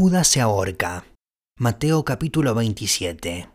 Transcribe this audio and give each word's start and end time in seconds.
Judas 0.00 0.28
se 0.28 0.40
ahorca. 0.40 1.04
Mateo 1.58 2.06
capítulo 2.06 2.54
27. 2.54 3.50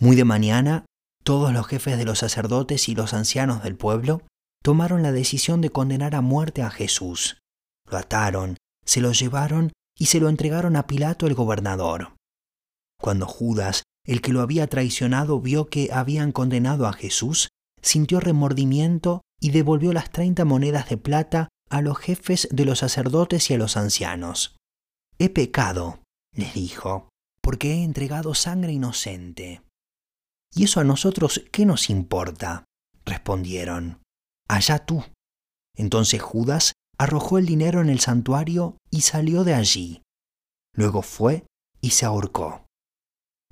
Muy 0.00 0.16
de 0.16 0.24
mañana, 0.24 0.84
todos 1.22 1.52
los 1.52 1.68
jefes 1.68 1.96
de 1.96 2.04
los 2.04 2.18
sacerdotes 2.18 2.88
y 2.88 2.96
los 2.96 3.14
ancianos 3.14 3.62
del 3.62 3.76
pueblo 3.76 4.22
tomaron 4.64 5.04
la 5.04 5.12
decisión 5.12 5.60
de 5.60 5.70
condenar 5.70 6.16
a 6.16 6.22
muerte 6.22 6.62
a 6.62 6.70
Jesús. 6.70 7.38
Lo 7.88 7.98
ataron, 7.98 8.56
se 8.84 9.00
lo 9.00 9.12
llevaron 9.12 9.70
y 9.96 10.06
se 10.06 10.18
lo 10.18 10.28
entregaron 10.28 10.74
a 10.74 10.88
Pilato 10.88 11.28
el 11.28 11.34
gobernador. 11.34 12.16
Cuando 13.00 13.28
Judas, 13.28 13.84
el 14.04 14.22
que 14.22 14.32
lo 14.32 14.40
había 14.40 14.66
traicionado, 14.66 15.40
vio 15.40 15.66
que 15.66 15.90
habían 15.92 16.32
condenado 16.32 16.88
a 16.88 16.94
Jesús, 16.94 17.50
sintió 17.80 18.18
remordimiento 18.18 19.20
y 19.40 19.52
devolvió 19.52 19.92
las 19.92 20.10
treinta 20.10 20.44
monedas 20.44 20.88
de 20.88 20.96
plata 20.96 21.48
a 21.70 21.80
los 21.80 21.96
jefes 21.96 22.48
de 22.50 22.64
los 22.64 22.80
sacerdotes 22.80 23.48
y 23.52 23.54
a 23.54 23.58
los 23.58 23.76
ancianos. 23.76 24.56
He 25.18 25.30
pecado, 25.30 26.00
les 26.32 26.52
dijo, 26.54 27.08
porque 27.40 27.72
he 27.72 27.84
entregado 27.84 28.34
sangre 28.34 28.72
inocente. 28.72 29.62
¿Y 30.54 30.64
eso 30.64 30.80
a 30.80 30.84
nosotros 30.84 31.42
qué 31.52 31.64
nos 31.64 31.88
importa? 31.90 32.64
respondieron. 33.04 34.02
Allá 34.48 34.84
tú. 34.84 35.04
Entonces 35.74 36.20
Judas 36.20 36.72
arrojó 36.98 37.38
el 37.38 37.46
dinero 37.46 37.80
en 37.80 37.88
el 37.88 38.00
santuario 38.00 38.76
y 38.90 39.02
salió 39.02 39.44
de 39.44 39.54
allí. 39.54 40.02
Luego 40.74 41.02
fue 41.02 41.46
y 41.80 41.90
se 41.90 42.04
ahorcó. 42.04 42.66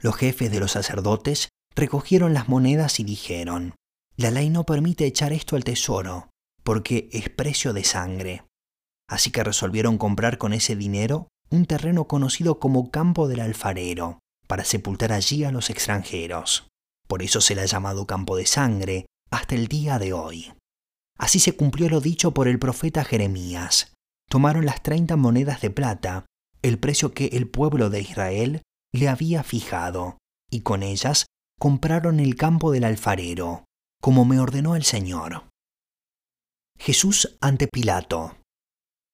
Los 0.00 0.16
jefes 0.16 0.50
de 0.50 0.60
los 0.60 0.72
sacerdotes 0.72 1.48
recogieron 1.74 2.34
las 2.34 2.48
monedas 2.48 3.00
y 3.00 3.05
dijeron, 3.05 3.75
La 4.16 4.31
ley 4.31 4.50
no 4.50 4.64
permite 4.64 5.06
echar 5.06 5.33
esto 5.33 5.56
al 5.56 5.64
tesoro, 5.64 6.31
porque 6.62 7.08
es 7.12 7.31
precio 7.31 7.72
de 7.72 7.84
sangre. 7.84 8.44
Así 9.08 9.31
que 9.31 9.44
resolvieron 9.44 9.98
comprar 9.98 10.38
con 10.38 10.53
ese 10.53 10.77
dinero 10.77 11.28
un 11.50 11.67
terreno 11.67 12.06
conocido 12.06 12.59
como 12.59 12.91
Campo 12.91 13.28
del 13.28 13.41
Alfarero, 13.41 14.19
para 14.47 14.64
sepultar 14.64 15.12
allí 15.12 15.45
a 15.45 15.53
los 15.53 15.70
extranjeros. 15.70 16.69
Por 17.06 17.23
eso 17.23 17.41
se 17.41 17.55
le 17.55 17.62
ha 17.62 17.67
llamado 17.67 18.06
Campo 18.06 18.37
de 18.37 18.47
Sangre 18.47 19.06
hasta 19.31 19.55
el 19.55 19.69
día 19.69 19.98
de 19.98 20.12
hoy. 20.12 20.53
Así 21.19 21.39
se 21.39 21.56
cumplió 21.56 21.89
lo 21.89 22.00
dicho 22.00 22.33
por 22.33 22.48
el 22.48 22.59
profeta 22.59 23.05
Jeremías. 23.05 23.92
Tomaron 24.28 24.65
las 24.65 24.83
treinta 24.83 25.17
monedas 25.17 25.61
de 25.61 25.70
plata, 25.70 26.27
el 26.62 26.78
precio 26.78 27.12
que 27.12 27.27
el 27.27 27.48
pueblo 27.48 27.91
de 27.91 28.00
Israel 28.00 28.62
le 28.92 29.09
había 29.09 29.42
fijado, 29.42 30.19
y 30.50 30.61
con 30.61 30.83
ellas 30.83 31.27
compraron 31.59 32.20
el 32.20 32.37
campo 32.37 32.72
del 32.72 32.84
alfarero, 32.84 33.65
como 34.00 34.25
me 34.25 34.41
ordenó 34.41 34.77
el 34.77 34.84
Señor. 34.84 35.45
Jesús 36.78 37.37
ante 37.41 37.69
Pilato. 37.69 38.37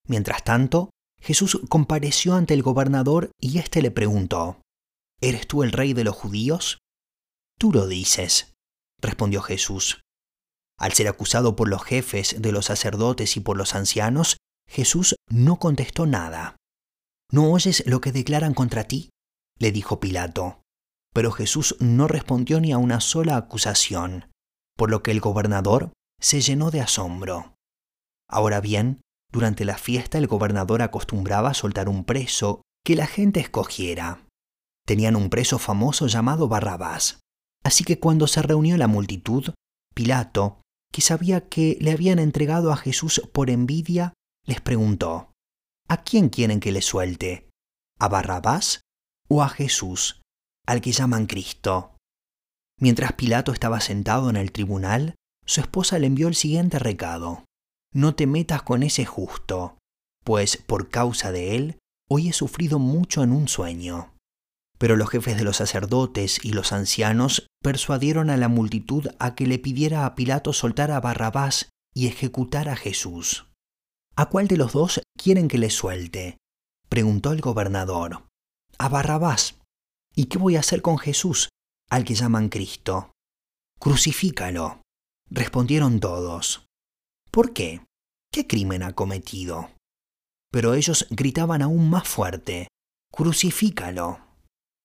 Mientras 0.08 0.42
tanto, 0.42 0.90
Jesús 1.20 1.60
compareció 1.68 2.34
ante 2.34 2.54
el 2.54 2.62
gobernador 2.62 3.30
y 3.38 3.58
éste 3.58 3.82
le 3.82 3.90
preguntó, 3.90 4.60
¿Eres 5.20 5.46
tú 5.46 5.62
el 5.62 5.72
rey 5.72 5.92
de 5.92 6.04
los 6.04 6.16
judíos? 6.16 6.78
Tú 7.58 7.72
lo 7.72 7.86
dices, 7.86 8.54
respondió 9.00 9.42
Jesús. 9.42 10.00
Al 10.78 10.92
ser 10.92 11.08
acusado 11.08 11.56
por 11.56 11.68
los 11.68 11.84
jefes 11.84 12.40
de 12.40 12.52
los 12.52 12.66
sacerdotes 12.66 13.36
y 13.36 13.40
por 13.40 13.58
los 13.58 13.74
ancianos, 13.74 14.38
Jesús 14.66 15.16
no 15.28 15.58
contestó 15.58 16.06
nada. 16.06 16.56
¿No 17.30 17.52
oyes 17.52 17.84
lo 17.86 18.00
que 18.00 18.12
declaran 18.12 18.54
contra 18.54 18.84
ti? 18.84 19.10
le 19.58 19.72
dijo 19.72 20.00
Pilato. 20.00 20.62
Pero 21.12 21.32
Jesús 21.32 21.76
no 21.80 22.08
respondió 22.08 22.60
ni 22.60 22.72
a 22.72 22.78
una 22.78 23.00
sola 23.00 23.36
acusación, 23.36 24.30
por 24.76 24.90
lo 24.90 25.02
que 25.02 25.10
el 25.10 25.20
gobernador 25.20 25.92
se 26.18 26.40
llenó 26.40 26.70
de 26.70 26.80
asombro. 26.80 27.54
Ahora 28.28 28.60
bien, 28.60 29.00
durante 29.32 29.64
la 29.64 29.78
fiesta 29.78 30.18
el 30.18 30.26
gobernador 30.26 30.82
acostumbraba 30.82 31.54
soltar 31.54 31.88
un 31.88 32.04
preso 32.04 32.62
que 32.84 32.96
la 32.96 33.06
gente 33.06 33.40
escogiera. 33.40 34.26
Tenían 34.86 35.16
un 35.16 35.30
preso 35.30 35.58
famoso 35.58 36.06
llamado 36.06 36.48
Barrabás. 36.48 37.20
Así 37.62 37.84
que 37.84 38.00
cuando 38.00 38.26
se 38.26 38.42
reunió 38.42 38.76
la 38.76 38.88
multitud, 38.88 39.52
Pilato, 39.94 40.62
que 40.92 41.02
sabía 41.02 41.48
que 41.48 41.76
le 41.80 41.92
habían 41.92 42.18
entregado 42.18 42.72
a 42.72 42.76
Jesús 42.76 43.22
por 43.32 43.50
envidia, 43.50 44.14
les 44.46 44.60
preguntó, 44.60 45.32
¿A 45.88 46.02
quién 46.02 46.28
quieren 46.28 46.58
que 46.58 46.72
le 46.72 46.82
suelte? 46.82 47.48
¿A 47.98 48.08
Barrabás 48.08 48.80
o 49.28 49.42
a 49.42 49.48
Jesús, 49.48 50.22
al 50.66 50.80
que 50.80 50.92
llaman 50.92 51.26
Cristo? 51.26 51.96
Mientras 52.80 53.12
Pilato 53.12 53.52
estaba 53.52 53.80
sentado 53.80 54.30
en 54.30 54.36
el 54.36 54.52
tribunal, 54.52 55.14
su 55.44 55.60
esposa 55.60 55.98
le 55.98 56.06
envió 56.06 56.28
el 56.28 56.34
siguiente 56.34 56.78
recado 56.78 57.44
no 57.92 58.14
te 58.14 58.26
metas 58.26 58.62
con 58.62 58.82
ese 58.82 59.04
justo, 59.04 59.78
pues 60.24 60.56
por 60.56 60.90
causa 60.90 61.32
de 61.32 61.56
él 61.56 61.78
hoy 62.08 62.28
he 62.28 62.32
sufrido 62.32 62.78
mucho 62.78 63.22
en 63.22 63.32
un 63.32 63.48
sueño. 63.48 64.14
Pero 64.78 64.96
los 64.96 65.10
jefes 65.10 65.36
de 65.36 65.44
los 65.44 65.58
sacerdotes 65.58 66.44
y 66.44 66.52
los 66.52 66.72
ancianos 66.72 67.46
persuadieron 67.62 68.30
a 68.30 68.36
la 68.36 68.48
multitud 68.48 69.08
a 69.18 69.34
que 69.34 69.46
le 69.46 69.58
pidiera 69.58 70.06
a 70.06 70.14
Pilato 70.14 70.52
soltar 70.52 70.90
a 70.90 71.00
Barrabás 71.00 71.68
y 71.94 72.06
ejecutar 72.06 72.68
a 72.68 72.76
Jesús. 72.76 73.46
¿A 74.16 74.26
cuál 74.26 74.48
de 74.48 74.56
los 74.56 74.72
dos 74.72 75.00
quieren 75.16 75.48
que 75.48 75.58
le 75.58 75.70
suelte? 75.70 76.38
preguntó 76.88 77.32
el 77.32 77.40
gobernador. 77.40 78.26
A 78.78 78.88
Barrabás. 78.88 79.58
¿Y 80.14 80.26
qué 80.26 80.38
voy 80.38 80.56
a 80.56 80.60
hacer 80.60 80.82
con 80.82 80.98
Jesús, 80.98 81.50
al 81.88 82.04
que 82.04 82.14
llaman 82.14 82.48
Cristo? 82.48 83.12
Crucifícalo, 83.78 84.82
respondieron 85.30 86.00
todos. 86.00 86.66
¿Por 87.30 87.52
qué? 87.52 87.80
¿Qué 88.32 88.46
crimen 88.46 88.82
ha 88.82 88.94
cometido? 88.94 89.70
Pero 90.50 90.74
ellos 90.74 91.06
gritaban 91.10 91.62
aún 91.62 91.88
más 91.88 92.08
fuerte, 92.08 92.68
Crucifícalo. 93.12 94.20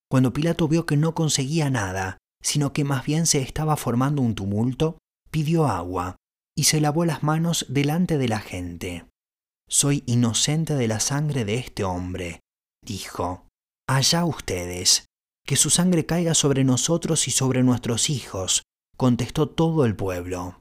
Cuando 0.09 0.33
Pilato 0.33 0.67
vio 0.67 0.85
que 0.85 0.97
no 0.97 1.15
conseguía 1.15 1.69
nada, 1.69 2.17
sino 2.41 2.73
que 2.73 2.83
más 2.83 3.05
bien 3.05 3.25
se 3.25 3.41
estaba 3.41 3.75
formando 3.75 4.21
un 4.21 4.35
tumulto, 4.35 4.97
pidió 5.31 5.67
agua 5.67 6.15
y 6.55 6.65
se 6.65 6.79
lavó 6.79 7.05
las 7.05 7.23
manos 7.23 7.65
delante 7.69 8.17
de 8.17 8.27
la 8.27 8.39
gente. 8.39 9.05
Soy 9.67 10.03
inocente 10.05 10.75
de 10.75 10.87
la 10.87 10.99
sangre 10.99 11.45
de 11.45 11.55
este 11.55 11.83
hombre, 11.83 12.39
dijo. 12.83 13.47
Allá 13.87 14.25
ustedes. 14.25 15.05
Que 15.45 15.55
su 15.55 15.69
sangre 15.69 16.05
caiga 16.05 16.33
sobre 16.33 16.63
nosotros 16.63 17.27
y 17.27 17.31
sobre 17.31 17.61
nuestros 17.61 18.09
hijos, 18.09 18.63
contestó 18.97 19.47
todo 19.47 19.85
el 19.85 19.95
pueblo. 19.95 20.59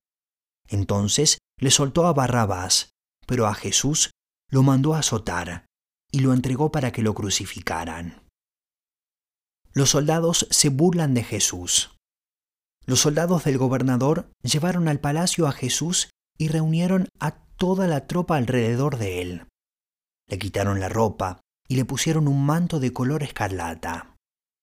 Entonces 0.69 1.39
le 1.59 1.71
soltó 1.71 2.07
a 2.07 2.13
Barrabás, 2.13 2.91
pero 3.27 3.47
a 3.47 3.55
Jesús 3.55 4.11
lo 4.51 4.63
mandó 4.63 4.95
a 4.95 5.01
azotar 5.01 5.67
y 6.11 6.21
lo 6.21 6.33
entregó 6.33 6.71
para 6.71 6.93
que 6.93 7.03
lo 7.03 7.15
crucificaran. 7.15 8.23
Los 9.73 9.91
soldados 9.91 10.47
se 10.51 10.69
burlan 10.69 11.15
de 11.15 11.25
Jesús. 11.25 11.97
Los 12.87 13.01
soldados 13.01 13.45
del 13.45 13.59
gobernador 13.59 14.31
llevaron 14.43 14.89
al 14.89 15.01
palacio 15.01 15.47
a 15.49 15.53
Jesús 15.53 16.11
y 16.39 16.49
reunieron 16.49 17.09
a 17.19 17.33
toda 17.33 17.87
la 17.89 18.07
tropa 18.07 18.37
alrededor 18.37 18.99
de 18.99 19.23
él. 19.23 19.47
Le 20.29 20.39
quitaron 20.39 20.81
la 20.81 20.89
ropa 20.89 21.41
y 21.69 21.77
le 21.77 21.85
pusieron 21.85 22.29
un 22.29 22.45
manto 22.45 22.79
de 22.79 22.93
color 22.93 23.23
escarlata. 23.23 24.15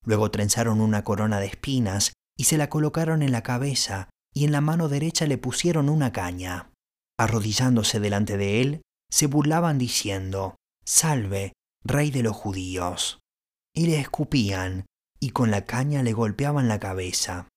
Luego 0.06 0.32
trenzaron 0.32 0.82
una 0.82 1.04
corona 1.04 1.40
de 1.40 1.48
espinas 1.48 2.14
y 2.38 2.46
se 2.46 2.58
la 2.58 2.70
colocaron 2.70 3.22
en 3.22 3.32
la 3.32 3.44
cabeza 3.44 4.10
y 4.34 4.46
en 4.46 4.52
la 4.52 4.62
mano 4.62 4.88
derecha 4.88 5.26
le 5.26 5.38
pusieron 5.38 5.90
una 5.90 6.12
caña. 6.12 6.71
Arrodillándose 7.18 8.00
delante 8.00 8.38
de 8.38 8.62
él, 8.62 8.82
se 9.10 9.28
burlaban 9.28 9.78
diciendo, 9.78 10.56
Salve, 10.86 11.54
rey 11.84 12.12
de 12.12 12.24
los 12.24 12.36
judíos. 12.36 13.20
Y 13.76 13.88
le 13.88 14.00
escupían, 14.00 14.86
y 15.20 15.30
con 15.30 15.52
la 15.52 15.66
caña 15.66 16.04
le 16.04 16.14
golpeaban 16.14 16.68
la 16.68 16.80
cabeza. 16.80 17.48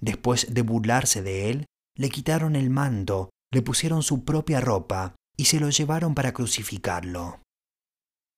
Después 0.00 0.52
de 0.52 0.62
burlarse 0.62 1.22
de 1.22 1.50
él, 1.50 1.66
le 1.96 2.10
quitaron 2.10 2.56
el 2.56 2.70
manto, 2.70 3.30
le 3.52 3.62
pusieron 3.62 4.02
su 4.02 4.24
propia 4.24 4.60
ropa, 4.60 5.16
y 5.36 5.46
se 5.46 5.60
lo 5.60 5.70
llevaron 5.70 6.14
para 6.14 6.32
crucificarlo. 6.32 7.40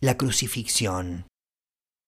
La 0.00 0.16
crucifixión. 0.16 1.26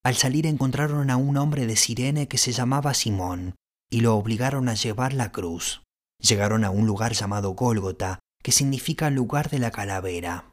Al 0.04 0.16
salir 0.16 0.46
encontraron 0.46 1.10
a 1.10 1.16
un 1.16 1.36
hombre 1.36 1.66
de 1.66 1.76
Sirene 1.76 2.28
que 2.28 2.38
se 2.38 2.52
llamaba 2.52 2.94
Simón, 2.94 3.54
y 3.90 4.00
lo 4.00 4.16
obligaron 4.16 4.68
a 4.68 4.74
llevar 4.74 5.12
la 5.12 5.32
cruz. 5.32 5.82
Llegaron 6.18 6.64
a 6.64 6.70
un 6.70 6.86
lugar 6.86 7.12
llamado 7.12 7.50
Gólgota, 7.50 8.20
que 8.42 8.52
significa 8.52 9.10
lugar 9.10 9.50
de 9.50 9.58
la 9.58 9.70
calavera. 9.70 10.52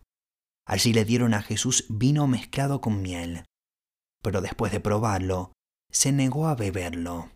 Allí 0.65 0.94
le 0.94 1.06
dieron 1.06 1.33
a 1.33 1.41
Jesús 1.41 1.86
vino 1.89 2.27
mezclado 2.27 2.81
con 2.81 3.01
miel, 3.01 3.45
pero 4.21 4.41
después 4.41 4.71
de 4.71 4.80
probarlo, 4.80 5.53
se 5.91 6.12
negó 6.12 6.47
a 6.47 6.56
beberlo. 6.56 7.31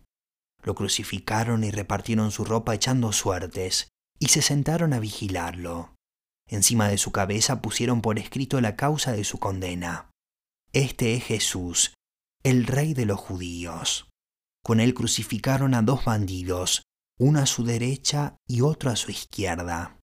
Lo 0.62 0.74
crucificaron 0.74 1.64
y 1.64 1.70
repartieron 1.70 2.30
su 2.30 2.44
ropa 2.44 2.74
echando 2.74 3.12
suertes, 3.12 3.88
y 4.18 4.28
se 4.28 4.42
sentaron 4.42 4.92
a 4.92 5.00
vigilarlo. 5.00 5.94
Encima 6.48 6.88
de 6.88 6.98
su 6.98 7.10
cabeza 7.10 7.60
pusieron 7.60 8.00
por 8.00 8.18
escrito 8.18 8.60
la 8.60 8.76
causa 8.76 9.12
de 9.12 9.24
su 9.24 9.38
condena. 9.38 10.10
Este 10.72 11.14
es 11.14 11.24
Jesús, 11.24 11.94
el 12.42 12.66
rey 12.66 12.94
de 12.94 13.06
los 13.06 13.18
judíos. 13.18 14.08
Con 14.62 14.80
él 14.80 14.94
crucificaron 14.94 15.74
a 15.74 15.82
dos 15.82 16.04
bandidos, 16.04 16.82
uno 17.18 17.40
a 17.40 17.46
su 17.46 17.64
derecha 17.64 18.36
y 18.46 18.60
otro 18.60 18.90
a 18.90 18.96
su 18.96 19.10
izquierda. 19.10 19.98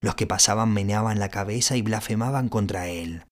Los 0.00 0.14
que 0.14 0.26
pasaban 0.26 0.72
meneaban 0.72 1.18
la 1.18 1.30
cabeza 1.30 1.76
y 1.76 1.82
blasfemaban 1.82 2.48
contra 2.48 2.88
él. 2.88 3.24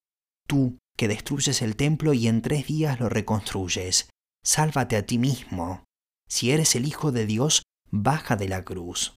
Tú, 0.47 0.77
que 0.97 1.07
destruyes 1.07 1.61
el 1.61 1.75
templo 1.75 2.13
y 2.13 2.27
en 2.27 2.41
tres 2.41 2.67
días 2.67 2.99
lo 2.99 3.09
reconstruyes. 3.09 4.09
Sálvate 4.43 4.95
a 4.95 5.05
ti 5.05 5.17
mismo. 5.17 5.83
Si 6.27 6.51
eres 6.51 6.75
el 6.75 6.87
Hijo 6.87 7.11
de 7.11 7.25
Dios, 7.25 7.63
baja 7.91 8.35
de 8.35 8.47
la 8.47 8.63
cruz. 8.63 9.15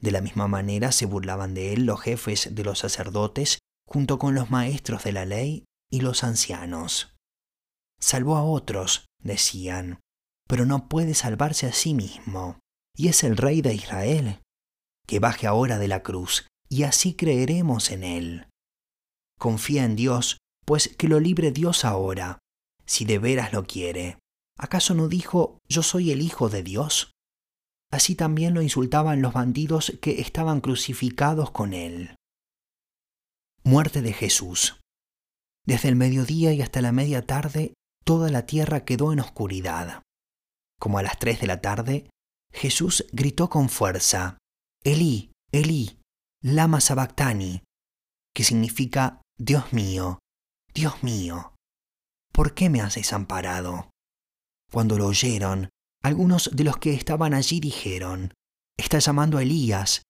De 0.00 0.10
la 0.10 0.20
misma 0.20 0.48
manera 0.48 0.92
se 0.92 1.06
burlaban 1.06 1.54
de 1.54 1.72
él 1.72 1.86
los 1.86 2.00
jefes 2.00 2.54
de 2.54 2.64
los 2.64 2.80
sacerdotes, 2.80 3.58
junto 3.86 4.18
con 4.18 4.34
los 4.34 4.50
maestros 4.50 5.04
de 5.04 5.12
la 5.12 5.24
ley 5.24 5.64
y 5.90 6.00
los 6.00 6.24
ancianos. 6.24 7.14
Salvó 7.98 8.36
a 8.36 8.42
otros, 8.42 9.06
decían, 9.22 10.00
pero 10.46 10.66
no 10.66 10.88
puede 10.88 11.14
salvarse 11.14 11.66
a 11.66 11.72
sí 11.72 11.94
mismo, 11.94 12.58
y 12.94 13.08
es 13.08 13.24
el 13.24 13.36
rey 13.36 13.62
de 13.62 13.74
Israel. 13.74 14.40
Que 15.06 15.18
baje 15.18 15.46
ahora 15.46 15.78
de 15.78 15.88
la 15.88 16.02
cruz, 16.02 16.46
y 16.68 16.82
así 16.82 17.14
creeremos 17.14 17.90
en 17.90 18.04
él. 18.04 18.46
Confía 19.38 19.84
en 19.84 19.96
Dios, 19.96 20.38
pues 20.64 20.94
que 20.96 21.08
lo 21.08 21.20
libre 21.20 21.52
Dios 21.52 21.84
ahora, 21.84 22.38
si 22.84 23.04
de 23.04 23.18
veras 23.18 23.52
lo 23.52 23.64
quiere. 23.64 24.18
¿Acaso 24.58 24.94
no 24.94 25.08
dijo, 25.08 25.60
yo 25.68 25.82
soy 25.82 26.10
el 26.10 26.22
Hijo 26.22 26.48
de 26.48 26.62
Dios? 26.62 27.12
Así 27.90 28.14
también 28.14 28.54
lo 28.54 28.62
insultaban 28.62 29.22
los 29.22 29.32
bandidos 29.32 29.96
que 30.00 30.20
estaban 30.20 30.60
crucificados 30.60 31.50
con 31.50 31.72
él. 31.72 32.16
Muerte 33.62 34.02
de 34.02 34.12
Jesús. 34.12 34.80
Desde 35.66 35.88
el 35.88 35.96
mediodía 35.96 36.52
y 36.52 36.62
hasta 36.62 36.80
la 36.80 36.92
media 36.92 37.26
tarde, 37.26 37.74
toda 38.04 38.30
la 38.30 38.46
tierra 38.46 38.84
quedó 38.84 39.12
en 39.12 39.20
oscuridad. 39.20 40.02
Como 40.78 40.98
a 40.98 41.02
las 41.02 41.18
tres 41.18 41.40
de 41.40 41.46
la 41.46 41.60
tarde, 41.60 42.08
Jesús 42.52 43.06
gritó 43.12 43.50
con 43.50 43.68
fuerza, 43.68 44.38
Elí, 44.82 45.32
Elí, 45.52 45.98
lama 46.46 46.80
sabactani, 46.80 47.64
que 48.32 48.44
significa 48.44 49.20
Dios 49.36 49.72
mío, 49.72 50.20
Dios 50.72 51.02
mío, 51.02 51.56
¿por 52.32 52.54
qué 52.54 52.70
me 52.70 52.80
has 52.80 52.94
desamparado? 52.94 53.90
Cuando 54.70 54.96
lo 54.96 55.08
oyeron, 55.08 55.70
algunos 56.04 56.50
de 56.54 56.62
los 56.62 56.76
que 56.76 56.94
estaban 56.94 57.34
allí 57.34 57.58
dijeron, 57.58 58.32
Está 58.78 59.00
llamando 59.00 59.38
a 59.38 59.42
Elías. 59.42 60.02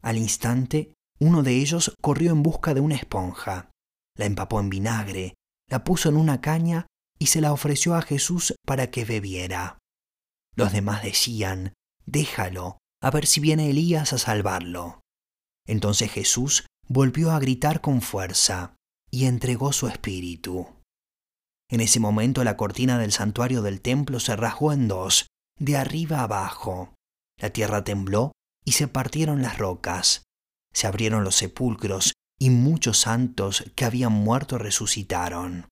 Al 0.00 0.16
instante, 0.16 0.94
uno 1.18 1.42
de 1.42 1.56
ellos 1.56 1.94
corrió 2.00 2.32
en 2.32 2.42
busca 2.42 2.72
de 2.72 2.80
una 2.80 2.94
esponja, 2.94 3.68
la 4.16 4.24
empapó 4.24 4.60
en 4.60 4.70
vinagre, 4.70 5.34
la 5.68 5.84
puso 5.84 6.08
en 6.08 6.16
una 6.16 6.40
caña 6.40 6.86
y 7.18 7.26
se 7.26 7.42
la 7.42 7.52
ofreció 7.52 7.96
a 7.96 8.02
Jesús 8.02 8.54
para 8.64 8.90
que 8.90 9.04
bebiera. 9.04 9.76
Los 10.56 10.72
demás 10.72 11.02
decían, 11.02 11.74
Déjalo, 12.06 12.78
a 13.02 13.10
ver 13.10 13.26
si 13.26 13.40
viene 13.40 13.68
Elías 13.68 14.14
a 14.14 14.18
salvarlo. 14.18 15.00
Entonces 15.66 16.10
Jesús 16.10 16.66
volvió 16.88 17.30
a 17.30 17.38
gritar 17.38 17.80
con 17.80 18.02
fuerza 18.02 18.74
y 19.10 19.26
entregó 19.26 19.72
su 19.72 19.88
espíritu. 19.88 20.68
En 21.70 21.80
ese 21.80 22.00
momento 22.00 22.42
la 22.42 22.56
cortina 22.56 22.98
del 22.98 23.12
santuario 23.12 23.62
del 23.62 23.80
templo 23.80 24.18
se 24.18 24.34
rasgó 24.34 24.72
en 24.72 24.88
dos, 24.88 25.28
de 25.58 25.76
arriba 25.76 26.22
abajo. 26.22 26.94
La 27.38 27.50
tierra 27.50 27.84
tembló 27.84 28.32
y 28.64 28.72
se 28.72 28.88
partieron 28.88 29.42
las 29.42 29.58
rocas. 29.58 30.24
Se 30.72 30.86
abrieron 30.86 31.24
los 31.24 31.36
sepulcros 31.36 32.12
y 32.38 32.50
muchos 32.50 32.98
santos 32.98 33.64
que 33.76 33.84
habían 33.84 34.12
muerto 34.12 34.58
resucitaron. 34.58 35.68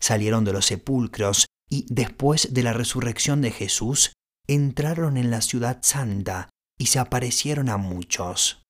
Salieron 0.00 0.44
de 0.44 0.52
los 0.52 0.66
sepulcros 0.66 1.46
y 1.68 1.86
después 1.88 2.52
de 2.52 2.62
la 2.62 2.72
resurrección 2.72 3.40
de 3.40 3.50
Jesús, 3.50 4.12
entraron 4.46 5.16
en 5.16 5.30
la 5.30 5.40
ciudad 5.40 5.78
santa 5.82 6.50
y 6.78 6.86
se 6.86 6.98
aparecieron 6.98 7.68
a 7.68 7.78
muchos. 7.78 8.61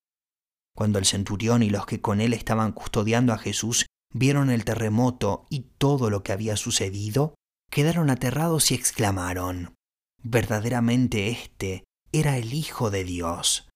Cuando 0.75 0.99
el 0.99 1.05
centurión 1.05 1.63
y 1.63 1.69
los 1.69 1.85
que 1.85 2.01
con 2.01 2.21
él 2.21 2.33
estaban 2.33 2.71
custodiando 2.71 3.33
a 3.33 3.37
Jesús 3.37 3.85
vieron 4.13 4.49
el 4.49 4.65
terremoto 4.65 5.45
y 5.49 5.61
todo 5.77 6.09
lo 6.09 6.23
que 6.23 6.31
había 6.31 6.57
sucedido, 6.57 7.35
quedaron 7.69 8.09
aterrados 8.09 8.71
y 8.71 8.75
exclamaron, 8.75 9.75
verdaderamente 10.21 11.29
este 11.29 11.83
era 12.11 12.37
el 12.37 12.53
Hijo 12.53 12.91
de 12.91 13.03
Dios. 13.03 13.67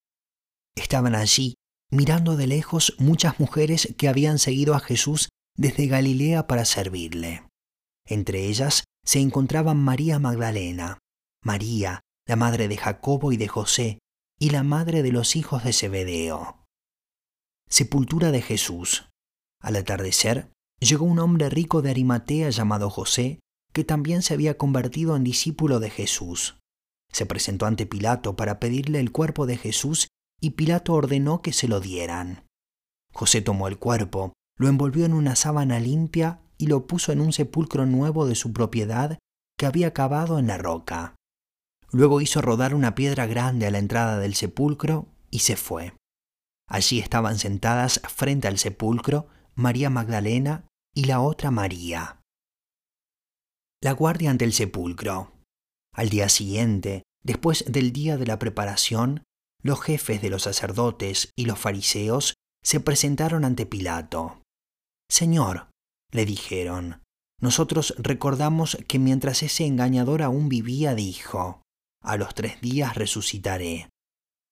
Estaban 0.76 1.16
allí, 1.16 1.56
mirando 1.90 2.36
de 2.36 2.48
lejos 2.48 2.96
muchas 3.00 3.40
mujeres 3.40 3.94
que 3.98 4.08
habían 4.08 4.38
seguido 4.38 4.76
a 4.76 4.80
Jesús 4.80 5.30
desde 5.56 5.88
Galilea 5.88 6.46
para 6.46 6.66
servirle. 6.66 7.48
Entre 8.06 8.46
ellas 8.46 8.84
se 9.04 9.20
encontraban 9.20 9.78
María 9.78 10.20
Magdalena, 10.20 11.00
María, 11.44 12.02
la 12.28 12.36
madre 12.36 12.68
de 12.68 12.78
Jacobo 12.78 13.32
y 13.32 13.38
de 13.38 13.48
José, 13.48 14.00
y 14.40 14.52
la 14.52 14.64
madre 14.64 15.02
de 15.02 15.12
los 15.12 15.36
hijos 15.36 15.64
de 15.64 15.74
Zebedeo. 15.74 16.67
Sepultura 17.70 18.32
de 18.32 18.42
Jesús. 18.42 19.10
Al 19.62 19.76
atardecer, 19.76 20.52
llegó 20.80 21.06
un 21.06 21.20
hombre 21.20 21.50
rico 21.50 21.82
de 21.82 21.90
Arimatea 21.90 22.50
llamado 22.50 22.90
José, 22.90 23.40
que 23.74 23.84
también 23.84 24.22
se 24.22 24.34
había 24.34 24.58
convertido 24.58 25.18
en 25.18 25.26
discípulo 25.26 25.82
de 25.82 25.90
Jesús. 25.90 26.60
Se 27.12 27.26
presentó 27.26 27.66
ante 27.66 27.86
Pilato 27.86 28.38
para 28.38 28.60
pedirle 28.60 29.02
el 29.02 29.12
cuerpo 29.12 29.46
de 29.46 29.58
Jesús 29.58 30.08
y 30.40 30.52
Pilato 30.52 30.94
ordenó 30.94 31.42
que 31.42 31.52
se 31.52 31.68
lo 31.68 31.82
dieran. 31.82 32.46
José 33.14 33.42
tomó 33.42 33.68
el 33.68 33.78
cuerpo, 33.78 34.32
lo 34.58 34.70
envolvió 34.70 35.06
en 35.06 35.14
una 35.14 35.36
sábana 35.36 35.80
limpia 35.80 36.40
y 36.58 36.68
lo 36.68 36.88
puso 36.88 37.12
en 37.12 37.20
un 37.20 37.34
sepulcro 37.34 37.86
nuevo 37.86 38.28
de 38.28 38.36
su 38.36 38.54
propiedad 38.54 39.20
que 39.58 39.66
había 39.66 39.94
cavado 39.94 40.40
en 40.40 40.48
la 40.48 40.58
roca. 40.58 41.16
Luego 41.92 42.22
hizo 42.22 42.42
rodar 42.42 42.74
una 42.74 42.96
piedra 42.96 43.26
grande 43.26 43.68
a 43.68 43.72
la 43.72 43.80
entrada 43.80 44.20
del 44.20 44.36
sepulcro 44.36 45.08
y 45.32 45.40
se 45.40 45.58
fue. 45.58 45.94
Allí 46.68 47.00
estaban 47.00 47.40
sentadas 47.40 48.02
frente 48.08 48.48
al 48.48 48.58
sepulcro 48.58 49.28
María 49.56 49.90
Magdalena 49.90 50.68
y 50.94 51.06
la 51.06 51.22
otra 51.22 51.50
María. 51.52 52.22
La 53.82 53.94
guardia 53.94 54.32
ante 54.32 54.46
el 54.46 54.54
sepulcro. 54.54 55.32
Al 55.94 56.10
día 56.10 56.30
siguiente, 56.30 57.04
después 57.24 57.66
del 57.68 57.94
día 57.94 58.18
de 58.18 58.28
la 58.28 58.38
preparación, 58.38 59.24
los 59.64 59.82
jefes 59.82 60.22
de 60.22 60.30
los 60.30 60.44
sacerdotes 60.44 61.32
y 61.36 61.46
los 61.46 61.60
fariseos 61.60 62.36
se 62.64 62.80
presentaron 62.80 63.46
ante 63.46 63.66
Pilato. 63.66 64.42
Señor, 65.10 65.70
le 66.12 66.26
dijeron, 66.26 67.02
nosotros 67.40 67.94
recordamos 67.98 68.78
que 68.88 69.00
mientras 69.00 69.44
ese 69.44 69.66
engañador 69.66 70.22
aún 70.22 70.50
vivía 70.50 70.96
dijo, 70.96 71.62
a 72.02 72.18
los 72.18 72.34
tres 72.34 72.62
días 72.62 72.96
resucitaré. 72.96 73.90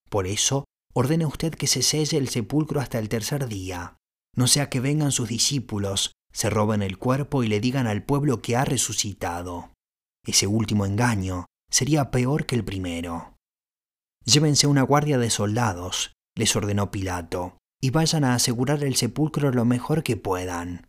Por 0.10 0.28
eso, 0.28 0.66
ordene 0.96 1.26
usted 1.26 1.54
que 1.54 1.68
se 1.68 1.82
selle 1.82 2.18
el 2.18 2.30
sepulcro 2.30 2.80
hasta 2.80 3.00
el 3.00 3.10
tercer 3.10 3.48
día 3.48 3.98
no 4.36 4.48
sea 4.48 4.70
que 4.70 4.80
vengan 4.80 5.12
sus 5.12 5.30
discípulos, 5.30 6.12
se 6.32 6.50
roben 6.50 6.82
el 6.82 6.98
cuerpo 6.98 7.44
y 7.44 7.48
le 7.48 7.60
digan 7.60 7.88
al 7.88 8.04
pueblo 8.04 8.42
que 8.42 8.56
ha 8.56 8.66
resucitado. 8.66 9.72
Ese 10.26 10.48
último 10.48 10.86
engaño 10.86 11.46
sería 11.72 12.12
peor 12.12 12.46
que 12.46 12.56
el 12.56 12.66
primero. 12.66 13.38
Llévense 14.26 14.68
una 14.68 14.82
guardia 14.82 15.18
de 15.18 15.30
soldados, 15.30 16.14
les 16.36 16.56
ordenó 16.56 16.92
Pilato, 16.92 17.58
y 17.82 17.92
vayan 17.92 18.24
a 18.24 18.34
asegurar 18.34 18.84
el 18.84 18.96
sepulcro 18.96 19.52
lo 19.52 19.66
mejor 19.66 20.04
que 20.04 20.18
puedan. 20.18 20.88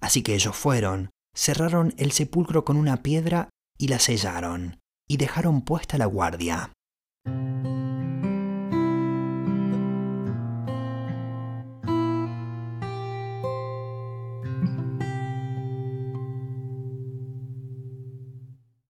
Así 0.00 0.22
que 0.22 0.34
ellos 0.34 0.56
fueron, 0.56 1.10
cerraron 1.36 1.94
el 1.98 2.12
sepulcro 2.12 2.64
con 2.64 2.76
una 2.76 3.02
piedra 3.02 3.50
y 3.78 3.88
la 3.88 3.98
sellaron, 3.98 4.80
y 5.06 5.18
dejaron 5.18 5.62
puesta 5.62 5.98
la 5.98 6.06
guardia. 6.06 6.72